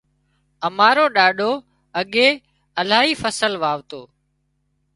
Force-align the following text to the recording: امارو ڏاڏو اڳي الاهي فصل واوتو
امارو 0.67 1.05
ڏاڏو 1.15 1.51
اڳي 1.99 2.27
الاهي 2.79 3.13
فصل 3.21 3.53
واوتو 3.61 4.01